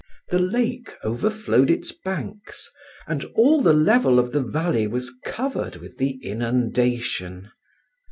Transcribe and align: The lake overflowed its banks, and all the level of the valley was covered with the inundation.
The 0.29 0.39
lake 0.39 0.95
overflowed 1.03 1.69
its 1.69 1.91
banks, 1.91 2.71
and 3.05 3.23
all 3.35 3.61
the 3.61 3.71
level 3.71 4.17
of 4.17 4.31
the 4.31 4.41
valley 4.41 4.87
was 4.87 5.13
covered 5.23 5.75
with 5.75 5.99
the 5.99 6.13
inundation. 6.23 7.51